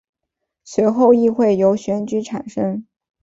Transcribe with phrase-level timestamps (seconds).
[0.63, 2.87] 随后议会由选举产生。